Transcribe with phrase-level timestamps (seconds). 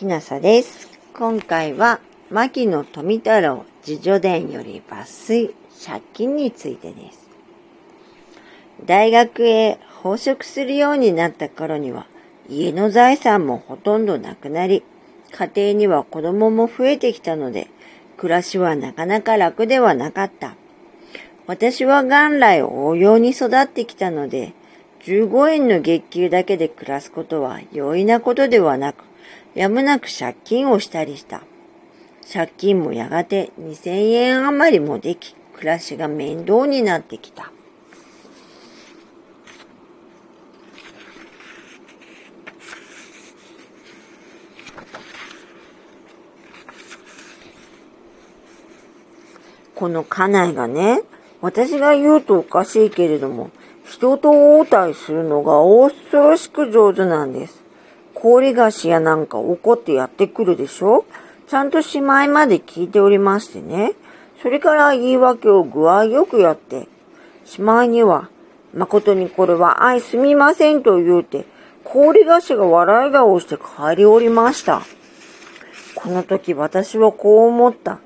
[0.00, 0.88] きなさです。
[1.12, 2.00] 今回は、
[2.30, 5.54] 牧野富太郎自助伝より抜粋、
[5.84, 7.28] 借金についてです。
[8.86, 12.06] 大学へ奉職するようになった頃には、
[12.48, 14.84] 家の財産もほとんどなくなり、
[15.32, 17.68] 家庭には子供も増えてきたので、
[18.16, 20.54] 暮らしはなかなか楽ではなかった。
[21.46, 24.54] 私は元来応用に育ってきたので、
[25.00, 29.09] 15円の月給だけで暮らすことは容易なことではなく、
[29.54, 31.42] やむなく借金をしたりした。
[32.32, 37.52] 借金もやがて2000円余りもでき、暮らしが面倒になってきた。
[49.74, 51.00] この家内がね、
[51.40, 53.50] 私が言うとおかしいけれども、
[53.88, 57.59] 人と応対するのが恐ろしく上手なんです。
[58.20, 61.06] 氷菓子やなんか怒ってやってくるでしょ
[61.48, 63.94] ちゃんとしまいまで聞いておりましてね。
[64.42, 66.86] それから言い訳を具合よくやって、
[67.44, 68.30] しまいには、
[68.72, 71.46] 誠にこれは愛すみませんと言うて、
[71.82, 74.82] 氷菓子が笑い顔をして帰りおりました。
[75.94, 77.98] この時私はこう思った。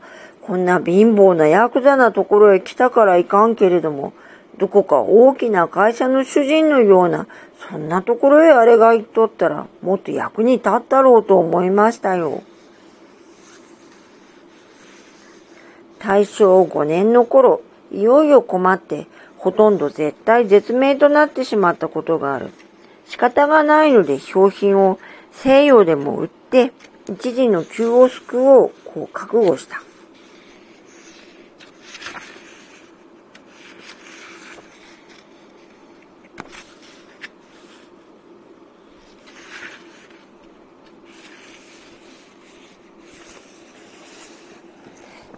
[0.42, 4.12] こんな貧乏なヤクザなところへ来たからいかんけれども、
[4.58, 7.26] どこか大きな会社の主人のような、
[7.68, 12.42] そんなところへあれが行っとったら、もっと役に立ったろうと思いましたよ。
[15.98, 19.06] 大正5年の頃、いよいよ困って、
[19.38, 22.50] ほとんど絶対絶命となってしまったことがある。
[23.06, 24.98] 仕方がないので商品を
[25.32, 26.72] 西洋でも売って、
[27.08, 29.82] 一時の急を救おう、こう覚悟した。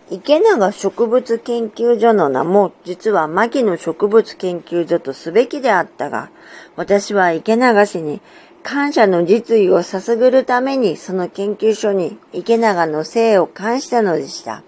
[0.08, 6.30] 池永植物研究所の名も実は牧野植物研究所とすべきであったが、
[6.76, 8.20] 私は池永氏に
[8.62, 14.62] 感謝の実意をさすぐるためにその研究所に池永の姓を冠したのでした。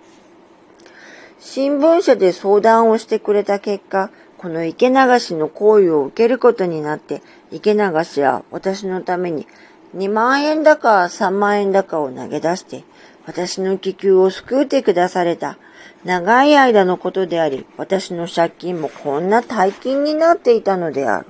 [1.39, 7.23] 新聞社で相談をしてくれた結果、この池永氏の行為を受けることになって、
[7.53, 9.47] 池永氏は私のために
[9.97, 12.83] 2万円だか3万円だかを投げ出して、
[13.29, 15.59] 私の気球を救うてくだされた。
[16.03, 21.27] 長い間のことであり、私の借金もこんな大金になっていたのである。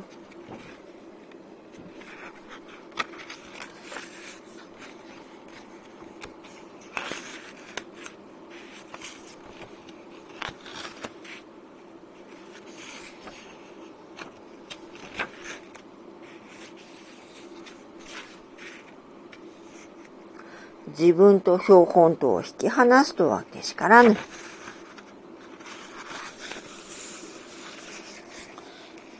[20.99, 24.17] 自分と標本とを引き離すとはけしからぬ。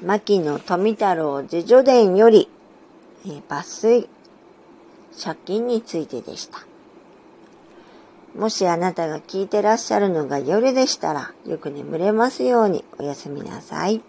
[0.03, 2.49] 牧野富太郎自助伝より、
[3.27, 4.09] えー、抜粋、
[5.21, 6.65] 借金についてでした。
[8.37, 14.01] もしあなたが聞いてらっしゃるのが夜でしたら、よく眠れますようにおやすみなさい。